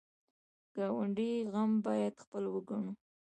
د 0.73 0.75
ګاونډي 0.75 1.31
غم 1.51 1.71
باید 1.85 2.13
خپل 2.23 2.43
وګڼو 2.53 2.93